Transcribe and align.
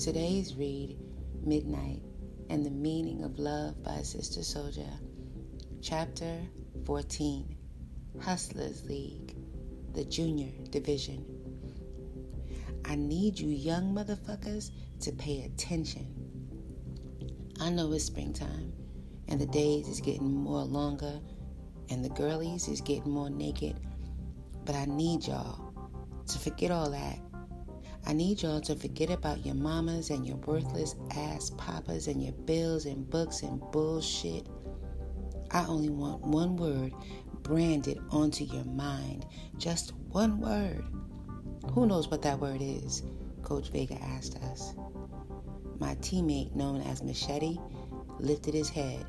Today's 0.00 0.54
read, 0.54 0.96
Midnight 1.44 2.00
and 2.48 2.64
the 2.64 2.70
Meaning 2.70 3.22
of 3.22 3.38
Love 3.38 3.82
by 3.82 4.00
Sister 4.00 4.40
Souljah, 4.40 4.98
Chapter 5.82 6.40
14 6.86 7.54
Hustlers 8.18 8.82
League, 8.86 9.36
the 9.92 10.02
Junior 10.06 10.52
Division. 10.70 11.22
I 12.86 12.94
need 12.94 13.38
you 13.38 13.50
young 13.50 13.94
motherfuckers 13.94 14.70
to 15.00 15.12
pay 15.12 15.42
attention. 15.42 16.06
I 17.60 17.68
know 17.68 17.92
it's 17.92 18.04
springtime 18.04 18.72
and 19.28 19.38
the 19.38 19.48
days 19.48 19.86
is 19.86 20.00
getting 20.00 20.32
more 20.32 20.64
longer 20.64 21.20
and 21.90 22.02
the 22.02 22.08
girlies 22.08 22.68
is 22.68 22.80
getting 22.80 23.10
more 23.10 23.28
naked, 23.28 23.78
but 24.64 24.74
I 24.74 24.86
need 24.86 25.26
y'all 25.26 25.74
to 26.26 26.38
forget 26.38 26.70
all 26.70 26.90
that 26.90 27.18
I 28.06 28.12
need 28.12 28.42
y'all 28.42 28.60
to 28.62 28.74
forget 28.74 29.10
about 29.10 29.44
your 29.44 29.54
mamas 29.54 30.10
and 30.10 30.26
your 30.26 30.36
worthless 30.38 30.94
ass 31.16 31.52
papas 31.58 32.08
and 32.08 32.22
your 32.22 32.32
bills 32.32 32.86
and 32.86 33.08
books 33.08 33.42
and 33.42 33.60
bullshit. 33.72 34.46
I 35.50 35.64
only 35.66 35.90
want 35.90 36.22
one 36.22 36.56
word 36.56 36.92
branded 37.42 38.00
onto 38.10 38.44
your 38.44 38.64
mind. 38.64 39.26
Just 39.58 39.92
one 40.10 40.40
word. 40.40 40.84
Who 41.72 41.86
knows 41.86 42.08
what 42.08 42.22
that 42.22 42.38
word 42.40 42.62
is? 42.62 43.02
Coach 43.42 43.70
Vega 43.70 44.00
asked 44.02 44.36
us. 44.44 44.74
My 45.78 45.94
teammate, 45.96 46.54
known 46.54 46.82
as 46.82 47.02
Machete, 47.02 47.58
lifted 48.18 48.54
his 48.54 48.68
head. 48.68 49.06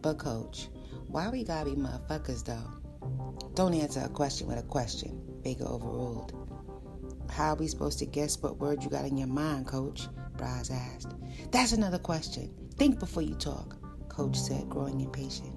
But, 0.00 0.18
Coach, 0.18 0.68
why 1.08 1.28
we 1.28 1.44
gotta 1.44 1.70
be 1.70 1.76
motherfuckers 1.76 2.44
though? 2.44 3.48
Don't 3.54 3.74
answer 3.74 4.00
a 4.00 4.08
question 4.08 4.46
with 4.48 4.58
a 4.58 4.62
question, 4.62 5.22
Vega 5.42 5.66
overruled. 5.66 6.51
How 7.32 7.52
are 7.52 7.56
we 7.56 7.66
supposed 7.66 7.98
to 8.00 8.06
guess 8.06 8.36
what 8.42 8.58
word 8.58 8.84
you 8.84 8.90
got 8.90 9.06
in 9.06 9.16
your 9.16 9.26
mind, 9.26 9.66
Coach? 9.66 10.06
Braz 10.36 10.70
asked. 10.70 11.14
That's 11.50 11.72
another 11.72 11.98
question. 11.98 12.52
Think 12.76 12.98
before 12.98 13.22
you 13.22 13.34
talk, 13.34 13.76
Coach 14.10 14.36
said, 14.36 14.68
growing 14.68 15.00
impatient. 15.00 15.54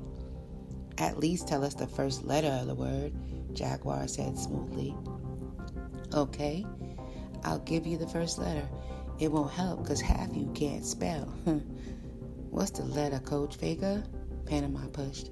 At 1.00 1.20
least 1.20 1.50
tell 1.50 1.66
us 1.66 1.73
the 1.73 1.86
first 1.86 2.23
letter 2.23 2.48
of 2.48 2.68
the 2.68 2.76
word, 2.76 3.14
Jaguar 3.52 4.08
said 4.08 4.38
smoothly. 4.38 4.96
Okay, 6.14 6.66
I'll 7.44 7.59
give 7.59 7.86
you 7.86 7.98
the 7.98 8.08
first 8.08 8.38
letter. 8.38 8.68
It 9.20 9.30
won't 9.30 9.52
help 9.52 9.84
because 9.84 10.00
half 10.00 10.34
you 10.34 10.50
can't 10.56 10.86
spell. 10.86 11.26
What's 12.52 12.72
the 12.72 12.86
letter, 12.86 13.20
Coach 13.20 13.58
Vega? 13.58 14.02
Panama 14.46 14.88
pushed. 14.88 15.31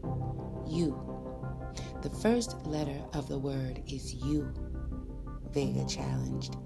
You. 0.68 1.00
The 2.02 2.10
first 2.10 2.66
letter 2.66 3.00
of 3.14 3.30
the 3.30 3.40
word 3.40 3.82
is 3.88 4.14
you. 4.14 4.54
Vega 5.54 5.86
challenged, 5.86 6.58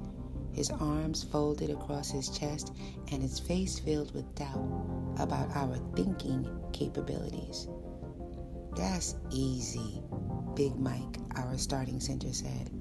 his 0.53 0.71
arms 0.71 1.21
folded 1.21 1.69
across 1.69 2.09
his 2.09 2.29
chest 2.29 2.73
and 3.11 3.21
his 3.21 3.37
face 3.37 3.77
filled 3.77 4.13
with 4.15 4.33
doubt 4.33 5.13
about 5.19 5.53
our 5.55 5.75
thinking 5.93 6.47
capabilities. 6.71 7.67
That's 8.77 9.15
easy, 9.29 10.01
Big 10.55 10.75
Mike, 10.79 11.17
our 11.35 11.57
starting 11.57 11.99
center 11.99 12.31
said. 12.31 12.71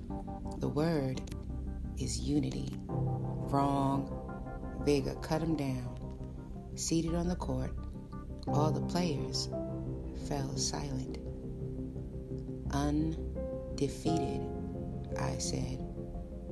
The 0.58 0.68
word 0.68 1.20
is 1.98 2.20
unity. 2.20 2.72
Wrong. 2.88 4.12
Vega 4.84 5.16
cut 5.16 5.42
him 5.42 5.56
down. 5.56 5.98
Seated 6.77 7.14
on 7.14 7.28
the 7.28 7.36
court, 7.36 7.72
all 8.46 8.70
the 8.70 8.80
players 8.80 9.48
fell 10.28 10.56
silent. 10.56 11.18
Undefeated, 12.70 14.40
I 15.18 15.38
said 15.38 15.95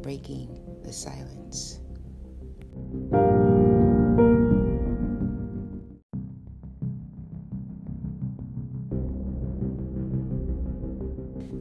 breaking 0.04 0.60
the 0.84 0.92
silence. 0.92 1.80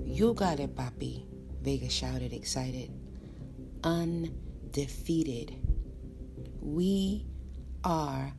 You 0.06 0.34
got 0.34 0.60
it, 0.60 0.76
Papi, 0.76 1.26
Vega 1.62 1.88
shouted, 1.90 2.34
excited. 2.34 2.92
Undefeated. 3.86 5.56
We 6.60 7.26
are 7.86 8.34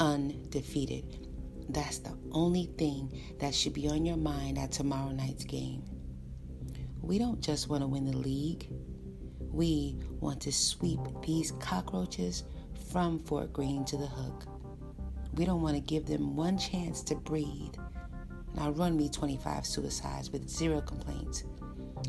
undefeated. 0.00 1.28
That's 1.68 1.98
the 1.98 2.16
only 2.32 2.70
thing 2.78 3.12
that 3.40 3.54
should 3.54 3.74
be 3.74 3.88
on 3.88 4.06
your 4.06 4.16
mind 4.16 4.56
at 4.56 4.72
tomorrow 4.72 5.10
night's 5.10 5.44
game. 5.44 5.82
We 7.02 7.18
don't 7.18 7.42
just 7.42 7.68
want 7.68 7.82
to 7.82 7.86
win 7.86 8.06
the 8.06 8.16
league, 8.16 8.66
we 9.52 9.96
want 10.20 10.40
to 10.42 10.52
sweep 10.52 11.00
these 11.26 11.52
cockroaches 11.52 12.44
from 12.90 13.18
Fort 13.20 13.52
Greene 13.52 13.84
to 13.86 13.96
the 13.96 14.06
hook. 14.06 14.44
We 15.34 15.44
don't 15.44 15.62
want 15.62 15.76
to 15.76 15.80
give 15.80 16.06
them 16.06 16.36
one 16.36 16.58
chance 16.58 17.02
to 17.04 17.14
breathe. 17.14 17.74
Now 18.54 18.70
run 18.70 18.96
me 18.96 19.08
25 19.08 19.64
suicides 19.64 20.30
with 20.30 20.48
zero 20.48 20.80
complaints. 20.80 21.44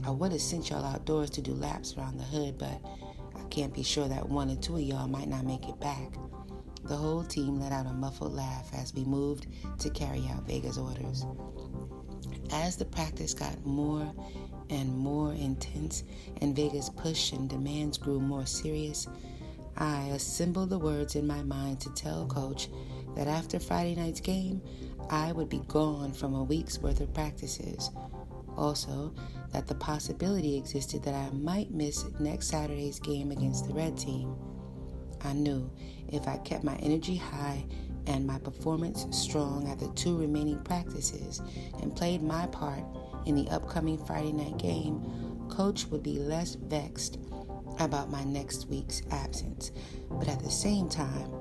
I 0.05 0.09
would 0.09 0.31
have 0.31 0.41
sent 0.41 0.69
y'all 0.69 0.85
outdoors 0.85 1.29
to 1.31 1.41
do 1.41 1.53
laps 1.53 1.95
around 1.97 2.17
the 2.17 2.23
hood, 2.23 2.57
but 2.57 2.81
I 3.35 3.43
can't 3.49 3.73
be 3.73 3.83
sure 3.83 4.07
that 4.07 4.27
one 4.27 4.49
or 4.49 4.55
two 4.55 4.75
of 4.75 4.81
y'all 4.81 5.07
might 5.07 5.27
not 5.27 5.45
make 5.45 5.67
it 5.67 5.79
back. 5.79 6.13
The 6.83 6.95
whole 6.95 7.23
team 7.23 7.59
let 7.59 7.71
out 7.71 7.85
a 7.85 7.93
muffled 7.93 8.33
laugh 8.33 8.71
as 8.73 8.93
we 8.93 9.03
moved 9.03 9.47
to 9.79 9.89
carry 9.91 10.27
out 10.29 10.47
Vega's 10.47 10.77
orders. 10.77 11.25
As 12.51 12.75
the 12.75 12.85
practice 12.85 13.33
got 13.33 13.65
more 13.65 14.13
and 14.71 14.97
more 14.97 15.33
intense, 15.33 16.03
and 16.41 16.55
Vega's 16.55 16.89
push 16.89 17.33
and 17.33 17.49
demands 17.49 17.97
grew 17.97 18.19
more 18.19 18.45
serious, 18.45 19.07
I 19.77 20.07
assembled 20.07 20.69
the 20.69 20.79
words 20.79 21.15
in 21.15 21.27
my 21.27 21.43
mind 21.43 21.79
to 21.81 21.93
tell 21.93 22.25
Coach 22.25 22.69
that 23.15 23.27
after 23.27 23.59
Friday 23.59 23.95
night's 23.95 24.21
game, 24.21 24.61
I 25.09 25.31
would 25.33 25.49
be 25.49 25.61
gone 25.67 26.13
from 26.13 26.33
a 26.33 26.43
week's 26.43 26.79
worth 26.79 27.01
of 27.01 27.13
practices. 27.13 27.91
Also, 28.57 29.13
that 29.51 29.67
the 29.67 29.75
possibility 29.75 30.57
existed 30.57 31.03
that 31.03 31.13
I 31.13 31.29
might 31.31 31.71
miss 31.71 32.05
next 32.19 32.47
Saturday's 32.47 32.99
game 32.99 33.31
against 33.31 33.67
the 33.67 33.73
Red 33.73 33.97
Team. 33.97 34.35
I 35.23 35.33
knew 35.33 35.69
if 36.09 36.27
I 36.27 36.37
kept 36.37 36.63
my 36.63 36.75
energy 36.77 37.15
high 37.15 37.65
and 38.07 38.25
my 38.25 38.39
performance 38.39 39.05
strong 39.11 39.67
at 39.67 39.79
the 39.79 39.89
two 39.89 40.17
remaining 40.17 40.59
practices 40.63 41.41
and 41.81 41.95
played 41.95 42.21
my 42.21 42.47
part 42.47 42.83
in 43.25 43.35
the 43.35 43.49
upcoming 43.49 43.97
Friday 44.05 44.31
night 44.31 44.57
game, 44.57 45.03
Coach 45.49 45.87
would 45.87 46.03
be 46.03 46.19
less 46.19 46.55
vexed 46.55 47.19
about 47.79 48.09
my 48.09 48.23
next 48.23 48.67
week's 48.67 49.01
absence. 49.11 49.71
But 50.09 50.27
at 50.27 50.39
the 50.39 50.51
same 50.51 50.89
time, 50.89 51.31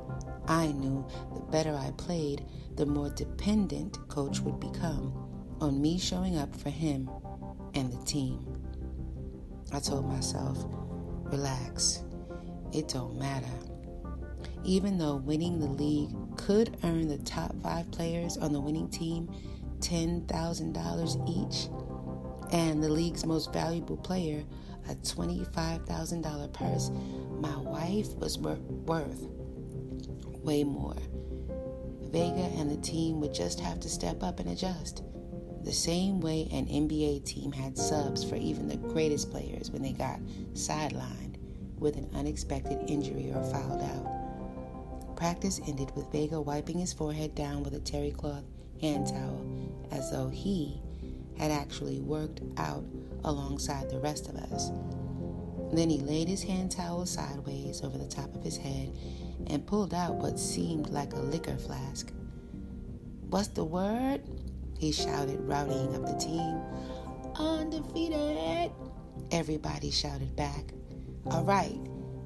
I 0.47 0.69
knew 0.69 1.07
the 1.35 1.41
better 1.41 1.75
I 1.75 1.93
played, 1.97 2.45
the 2.77 2.87
more 2.87 3.11
dependent 3.11 3.99
Coach 4.09 4.41
would 4.41 4.59
become 4.59 5.13
on 5.61 5.81
me 5.81 5.99
showing 5.99 6.37
up 6.37 6.55
for 6.57 6.71
him 6.71 7.11
and 7.75 7.93
the 7.93 8.05
team. 8.05 8.45
I 9.73 9.79
told 9.79 10.07
myself, 10.07 10.65
relax, 11.25 12.03
it 12.73 12.89
don't 12.89 13.19
matter. 13.19 13.47
Even 14.65 14.99
though 14.99 15.17
winning 15.17 15.59
the 15.59 15.67
league 15.67 16.11
could 16.37 16.77
earn 16.85 17.09
the 17.09 17.19
top 17.19 17.55
five 17.63 17.91
players 17.91 18.37
on 18.37 18.53
the 18.53 18.61
winning 18.61 18.89
team 18.89 19.31
$10,000 19.81 21.29
each, 21.29 21.69
and 22.53 22.83
the 22.83 22.89
league's 22.89 23.27
most 23.27 23.53
valuable 23.53 23.97
player 23.97 24.45
a 24.89 24.95
$25,000 24.95 26.53
purse, 26.53 26.91
my 27.41 27.57
wife 27.57 28.09
was 28.17 28.39
worth 28.39 29.29
way 30.43 30.65
more. 30.65 30.97
Vega 32.11 32.51
and 32.59 32.71
the 32.71 32.77
team 32.79 33.21
would 33.21 33.33
just 33.33 33.61
have 33.61 33.79
to 33.81 33.89
step 33.89 34.23
up 34.23 34.41
and 34.41 34.51
adjust. 34.51 35.05
The 35.63 35.73
same 35.73 36.21
way 36.21 36.49
an 36.51 36.67
NBA 36.67 37.25
team 37.25 37.53
had 37.53 37.79
subs 37.79 38.25
for 38.25 38.37
even 38.37 38.67
the 38.67 38.79
greatest 38.79 39.31
players 39.31 39.71
when 39.71 39.83
they 39.83 39.93
got 39.93 40.21
sidelined 40.55 41.37
with 41.79 41.97
an 41.97 42.09
unexpected 42.15 42.91
injury 42.91 43.31
or 43.33 43.45
fouled 43.45 43.83
out. 43.83 45.17
Practice 45.17 45.61
ended 45.69 45.95
with 45.95 46.11
Vega 46.11 46.41
wiping 46.41 46.79
his 46.79 46.93
forehead 46.93 47.35
down 47.35 47.63
with 47.63 47.75
a 47.75 47.81
terry 47.81 48.11
cloth 48.11 48.45
hand 48.81 49.07
towel 49.09 49.47
as 49.91 50.11
though 50.11 50.29
he 50.29 50.81
had 51.39 51.51
actually 51.51 52.01
worked 52.01 52.41
out 52.57 52.85
alongside 53.25 53.89
the 53.91 53.99
rest 53.99 54.29
of 54.29 54.37
us. 54.37 54.71
Then 55.73 55.89
he 55.89 55.99
laid 55.99 56.29
his 56.29 56.43
hand 56.43 56.71
towel 56.73 57.07
sideways 57.07 57.83
over 57.83 57.97
the 57.97 58.09
top 58.09 58.35
of 58.35 58.43
his 58.43 58.57
head 58.57 58.93
and 59.47 59.67
pulled 59.67 59.95
out 59.95 60.17
what 60.17 60.39
seemed 60.39 60.91
like 60.91 61.13
a 61.13 61.21
liquor 61.21 61.57
flask. 61.57 62.13
What's 63.29 63.49
the 63.49 63.65
word? 63.65 64.23
He 64.79 64.93
shouted, 64.93 65.41
rallying 65.47 65.95
up 65.95 66.07
the 66.07 66.19
team. 66.19 66.61
Undefeated! 67.37 68.73
Everybody 69.31 69.91
shouted 69.91 70.35
back. 70.35 70.73
All 71.27 71.45
right, 71.45 71.79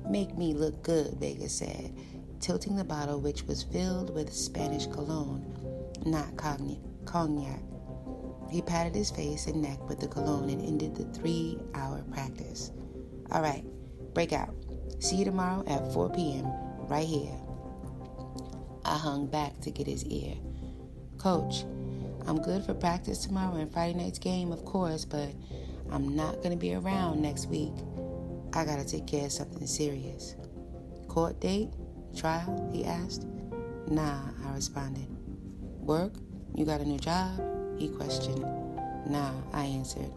make 0.09 0.37
me 0.39 0.55
look 0.55 0.83
good, 0.83 1.15
Vega 1.21 1.49
said, 1.49 1.95
tilting 2.41 2.77
the 2.77 2.85
bottle, 2.85 3.21
which 3.21 3.43
was 3.43 3.62
filled 3.62 4.15
with 4.15 4.33
Spanish 4.33 4.87
cologne, 4.87 5.54
not 6.05 6.37
cognac. 6.37 7.61
He 8.51 8.62
patted 8.62 8.95
his 8.95 9.11
face 9.11 9.47
and 9.47 9.62
neck 9.62 9.89
with 9.89 10.01
the 10.01 10.09
cologne 10.09 10.51
and 10.51 10.62
ended 10.62 10.95
the 10.95 11.05
three 11.19 11.59
hour 11.75 12.05
practice. 12.12 12.71
All 13.33 13.43
right, 13.43 13.65
break 14.15 14.33
out. 14.33 14.55
See 15.01 15.17
you 15.17 15.25
tomorrow 15.25 15.65
at 15.67 15.93
4 15.93 16.11
p.m. 16.11 16.47
right 16.89 17.06
here. 17.06 17.37
I 18.85 18.97
hung 18.97 19.27
back 19.27 19.61
to 19.62 19.71
get 19.71 19.87
his 19.87 20.05
ear. 20.06 20.35
Coach, 21.19 21.65
I'm 22.27 22.41
good 22.41 22.65
for 22.65 22.75
practice 22.75 23.19
tomorrow 23.19 23.57
and 23.57 23.73
Friday 23.73 23.95
night's 23.95 24.19
game, 24.19 24.53
of 24.53 24.65
course, 24.65 25.05
but 25.05 25.31
I'm 25.91 26.15
not 26.15 26.37
going 26.37 26.50
to 26.50 26.57
be 26.57 26.75
around 26.75 27.21
next 27.21 27.47
week. 27.47 27.73
I 28.53 28.65
got 28.65 28.79
to 28.79 28.85
take 28.87 29.07
care 29.07 29.27
of 29.27 29.33
something 29.33 29.67
serious. 29.67 30.37
Court 31.09 31.41
date? 31.41 31.71
Trial? 32.17 32.71
He 32.73 32.85
asked. 32.85 33.27
Nah, 33.89 34.21
I 34.47 34.55
responded. 34.55 35.13
Work? 35.85 36.15
You 36.55 36.65
got 36.65 36.81
a 36.81 36.85
new 36.85 36.99
job? 36.99 37.43
He 37.79 37.89
questioned. 37.89 38.41
Nah, 39.07 39.33
I 39.53 39.65
answered. 39.65 40.11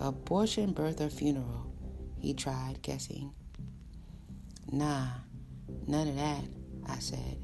Abortion, 0.00 0.72
birth, 0.72 1.00
or 1.00 1.08
funeral? 1.08 1.72
He 2.18 2.34
tried, 2.34 2.82
guessing. 2.82 3.32
Nah, 4.72 5.06
none 5.86 6.08
of 6.08 6.16
that, 6.16 6.42
I 6.88 6.98
said. 6.98 7.38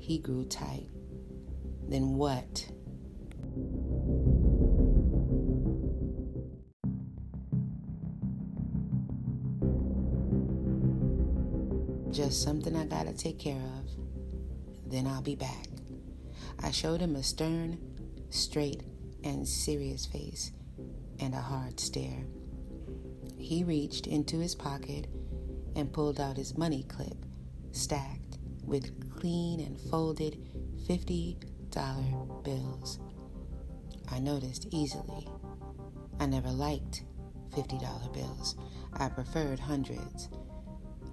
He 0.00 0.18
grew 0.18 0.44
tight. 0.44 0.88
Then 1.88 2.16
what? 2.16 2.66
Just 12.10 12.42
something 12.42 12.74
I 12.74 12.86
gotta 12.86 13.12
take 13.12 13.38
care 13.38 13.54
of. 13.54 14.90
Then 14.90 15.06
I'll 15.06 15.22
be 15.22 15.36
back. 15.36 15.75
I 16.62 16.70
showed 16.70 17.00
him 17.00 17.16
a 17.16 17.22
stern, 17.22 17.78
straight, 18.30 18.82
and 19.24 19.46
serious 19.46 20.06
face 20.06 20.52
and 21.18 21.34
a 21.34 21.40
hard 21.40 21.80
stare. 21.80 22.26
He 23.38 23.64
reached 23.64 24.06
into 24.06 24.38
his 24.38 24.54
pocket 24.54 25.06
and 25.74 25.92
pulled 25.92 26.20
out 26.20 26.36
his 26.36 26.56
money 26.56 26.84
clip, 26.84 27.16
stacked 27.72 28.38
with 28.64 29.10
clean 29.18 29.60
and 29.60 29.80
folded 29.80 30.38
$50 30.88 32.42
bills. 32.42 32.98
I 34.10 34.18
noticed 34.18 34.68
easily. 34.70 35.28
I 36.18 36.26
never 36.26 36.50
liked 36.50 37.02
$50 37.50 38.12
bills. 38.12 38.56
I 38.94 39.08
preferred 39.08 39.58
hundreds. 39.58 40.28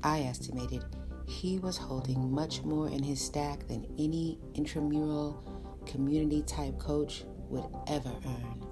I 0.04 0.22
estimated 0.22 0.84
he 1.34 1.58
was 1.58 1.78
holding 1.78 2.32
much 2.32 2.62
more 2.62 2.88
in 2.88 3.02
his 3.02 3.20
stack 3.20 3.68
than 3.68 3.86
any 3.98 4.40
intramural 4.54 5.44
community 5.86 6.44
type 6.44 6.78
coach 6.80 7.24
would 7.50 7.66
ever 7.88 8.12
earn. 8.26 8.66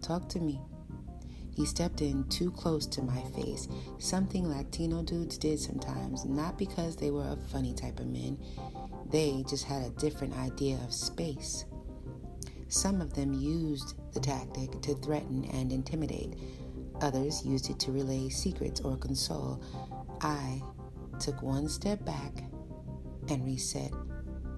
Talk 0.00 0.28
to 0.30 0.40
me. 0.40 0.60
He 1.54 1.66
stepped 1.66 2.02
in 2.02 2.22
too 2.28 2.52
close 2.52 2.86
to 2.86 3.02
my 3.02 3.20
face, 3.36 3.66
something 3.98 4.48
Latino 4.48 5.02
dudes 5.02 5.36
did 5.38 5.58
sometimes, 5.58 6.24
not 6.24 6.56
because 6.56 6.94
they 6.94 7.10
were 7.10 7.28
a 7.28 7.48
funny 7.50 7.74
type 7.74 7.98
of 7.98 8.06
men. 8.06 8.38
They 9.10 9.44
just 9.48 9.64
had 9.64 9.82
a 9.82 9.90
different 9.90 10.36
idea 10.38 10.78
of 10.84 10.94
space. 10.94 11.64
Some 12.68 13.00
of 13.00 13.14
them 13.14 13.34
used 13.34 13.96
the 14.14 14.20
tactic 14.20 14.80
to 14.82 14.94
threaten 14.94 15.46
and 15.52 15.72
intimidate. 15.72 16.34
Others 17.00 17.44
used 17.44 17.70
it 17.70 17.80
to 17.80 17.92
relay 17.92 18.28
secrets 18.28 18.80
or 18.80 18.96
console. 18.96 19.60
I 20.20 20.62
took 21.18 21.42
one 21.42 21.68
step 21.68 22.04
back 22.04 22.44
and 23.28 23.44
reset 23.44 23.92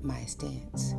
my 0.02 0.24
stance. 0.24 0.94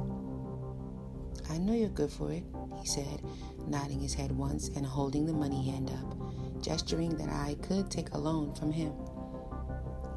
I 1.49 1.57
know 1.57 1.73
you're 1.73 1.89
good 1.89 2.11
for 2.11 2.31
it, 2.31 2.43
he 2.79 2.87
said, 2.87 3.21
nodding 3.67 3.99
his 3.99 4.13
head 4.13 4.31
once 4.31 4.69
and 4.69 4.85
holding 4.85 5.25
the 5.25 5.33
money 5.33 5.69
hand 5.69 5.89
up, 5.89 6.61
gesturing 6.61 7.15
that 7.17 7.29
I 7.29 7.55
could 7.61 7.91
take 7.91 8.13
a 8.13 8.17
loan 8.17 8.53
from 8.55 8.71
him. 8.71 8.93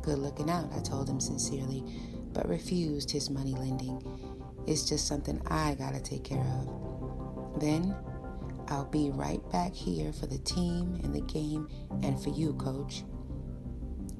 Good 0.02 0.19
looking 0.19 0.50
out, 0.50 0.73
I 0.76 0.81
told 0.81 1.08
him 1.08 1.20
sincerely, 1.20 1.85
but 2.32 2.49
refused 2.49 3.11
his 3.11 3.31
money 3.31 3.55
lending. 3.55 4.02
It's 4.67 4.88
just 4.88 5.06
something 5.06 5.41
I 5.46 5.75
gotta 5.75 6.00
take 6.00 6.25
care 6.25 6.38
of. 6.38 7.61
Then 7.61 7.94
I'll 8.69 8.87
be 8.87 9.11
right 9.11 9.41
back 9.50 9.75
here 9.75 10.12
for 10.12 10.26
the 10.26 10.38
team 10.38 11.00
and 11.02 11.14
the 11.14 11.20
game 11.23 11.69
and 12.02 12.20
for 12.23 12.31
you, 12.31 12.55
coach. 12.55 13.05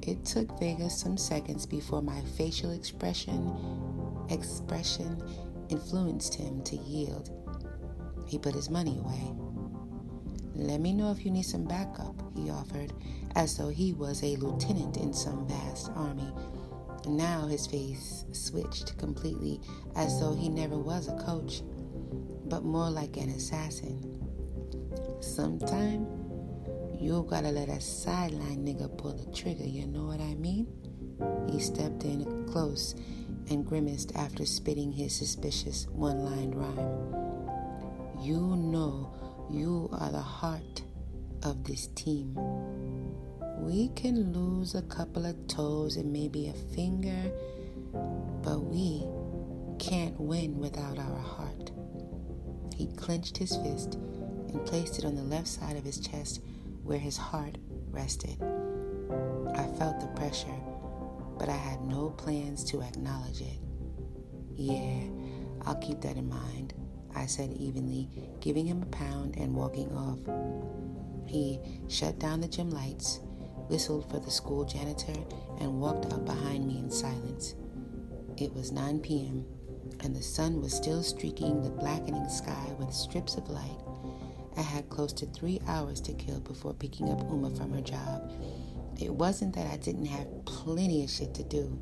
It 0.07 0.23
took 0.27 0.59
Vegas 0.59 0.99
some 0.99 1.17
seconds 1.17 1.65
before 1.65 2.03
my 2.03 2.21
facial 2.37 2.73
expression 2.73 4.27
expression 4.29 5.23
influenced 5.71 6.35
him 6.35 6.63
to 6.65 6.77
yield. 6.77 7.31
He 8.27 8.39
put 8.39 8.55
his 8.55 8.69
money 8.69 8.99
away. 8.99 9.33
Let 10.55 10.81
me 10.81 10.93
know 10.93 11.11
if 11.11 11.25
you 11.25 11.31
need 11.31 11.47
some 11.47 11.65
backup, 11.65 12.23
he 12.37 12.51
offered, 12.51 12.93
as 13.35 13.57
though 13.57 13.71
he 13.71 13.95
was 13.95 14.23
a 14.23 14.37
lieutenant 14.37 14.99
in 14.99 15.15
some 15.15 15.49
vast 15.49 15.91
army. 15.97 16.33
Now 17.07 17.47
his 17.47 17.67
face 17.67 18.27
switched 18.33 18.99
completely, 18.99 19.61
as 19.97 20.21
though 20.21 20.35
he 20.35 20.51
never 20.51 20.77
was 20.79 21.09
a 21.09 21.17
coach, 21.17 21.63
but 22.45 22.63
more 22.63 22.91
like 22.91 23.17
an 23.17 23.31
assassin. 23.31 24.21
Sometime 25.21 26.07
you 27.01 27.27
gotta 27.29 27.51
let 27.51 27.69
a 27.69 27.81
sideline 27.81 28.65
nigga 28.65 28.97
pull 28.97 29.13
the 29.13 29.31
trigger, 29.33 29.65
you 29.65 29.87
know 29.87 30.05
what 30.05 30.21
I 30.21 30.35
mean? 30.35 30.67
He 31.51 31.61
stepped 31.61 32.05
in 32.05 32.47
close 32.49 32.95
and 33.51 33.65
grimaced 33.65 34.15
after 34.17 34.47
spitting 34.47 34.93
his 34.93 35.15
suspicious 35.15 35.87
one 35.91 36.25
line 36.25 36.53
rhyme. 36.53 38.23
You 38.23 38.57
know 38.57 39.13
you 39.51 39.89
are 39.93 40.11
the 40.11 40.21
heart 40.21 40.83
of 41.43 41.65
this 41.65 41.89
team. 41.89 42.35
We 43.59 43.89
can 43.95 44.33
lose 44.33 44.75
a 44.75 44.83
couple 44.83 45.27
of 45.27 45.47
toes 45.47 45.97
and 45.97 46.13
maybe 46.13 46.49
a 46.49 46.75
finger, 46.75 47.31
but 48.43 48.61
we 48.61 49.05
can't 49.79 50.19
win 50.19 50.59
without 50.59 50.99
our 50.99 51.19
heart. 51.19 51.71
He 52.75 52.87
clenched 52.97 53.37
his 53.37 53.57
fist 53.57 53.95
and 53.95 54.65
placed 54.67 54.99
it 54.99 55.05
on 55.05 55.15
the 55.15 55.23
left 55.23 55.49
side 55.49 55.77
of 55.77 55.85
his 55.85 55.99
chest 55.99 56.41
where 56.85 56.99
his 56.99 57.17
heart 57.17 57.57
rested. 57.91 58.41
I 59.55 59.67
felt 59.79 60.01
the 60.01 60.11
pressure, 60.15 60.61
but 61.39 61.49
I 61.49 61.57
had 61.57 61.83
no 61.83 62.11
plans 62.11 62.63
to 62.65 62.83
acknowledge 62.83 63.41
it. 63.41 63.59
Yeah, 64.55 65.05
I'll 65.67 65.77
keep 65.77 66.01
that 66.03 66.17
in 66.17 66.29
mind, 66.29 66.75
I 67.15 67.27
said 67.27 67.53
evenly, 67.53 68.09
giving 68.41 68.67
him 68.67 68.83
a 68.83 68.87
pound 68.87 69.37
and 69.37 69.55
walking 69.55 69.91
off. 69.97 70.19
He 71.27 71.59
shut 71.89 72.19
down 72.19 72.41
the 72.41 72.49
gym 72.49 72.71
lights, 72.71 73.21
whistled 73.69 74.11
for 74.11 74.21
the 74.21 74.31
school 74.31 74.65
janitor, 74.65 75.15
and 75.61 75.81
walked 75.81 76.13
out 76.13 76.25
behind 76.25 76.67
me 76.67 76.79
in 76.79 76.91
silence. 76.91 77.55
It 78.37 78.53
was 78.53 78.73
9 78.73 79.01
p.m., 79.01 79.47
and 80.01 80.15
the 80.15 80.23
sun 80.23 80.61
was 80.61 80.75
still 80.75 81.03
streaking 81.03 81.63
the 81.63 81.71
blackening 81.71 82.29
sky 82.29 82.75
with 82.79 82.93
strips 82.93 83.37
of 83.37 83.49
light. 83.49 83.84
I 84.57 84.63
had 84.63 84.89
close 84.89 85.13
to 85.15 85.27
three 85.27 85.61
hours 85.67 86.01
to 86.03 86.13
kill 86.13 86.41
before 86.41 86.75
picking 86.75 87.11
up 87.11 87.21
Umma 87.29 87.57
from 87.57 87.73
her 87.73 87.81
job. 87.81 88.31
It 89.01 89.13
wasn't 89.13 89.55
that 89.57 89.67
I 89.73 89.77
didn't 89.77 90.07
have 90.07 90.45
plenty 90.45 91.03
of 91.03 91.11
shit 91.11 91.35
to 91.35 91.43
do. 91.43 91.81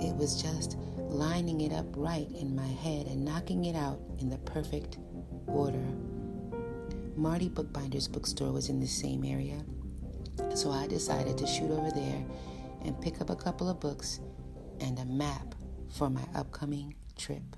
It 0.00 0.14
was 0.16 0.42
just 0.42 0.76
lining 0.98 1.60
it 1.60 1.72
up 1.72 1.86
right 1.96 2.28
in 2.32 2.56
my 2.56 2.66
head 2.66 3.06
and 3.06 3.24
knocking 3.24 3.66
it 3.66 3.76
out 3.76 4.00
in 4.18 4.28
the 4.28 4.38
perfect 4.38 4.98
order. 5.46 5.86
Marty 7.14 7.48
Bookbinder's 7.48 8.08
bookstore 8.08 8.52
was 8.52 8.68
in 8.68 8.80
the 8.80 8.86
same 8.86 9.24
area, 9.24 9.64
so 10.54 10.70
I 10.70 10.86
decided 10.86 11.38
to 11.38 11.46
shoot 11.46 11.70
over 11.70 11.90
there 11.90 12.24
and 12.84 13.00
pick 13.00 13.20
up 13.20 13.30
a 13.30 13.36
couple 13.36 13.68
of 13.70 13.80
books 13.80 14.20
and 14.80 14.98
a 14.98 15.04
map 15.04 15.54
for 15.88 16.10
my 16.10 16.24
upcoming 16.34 16.94
trip. 17.16 17.56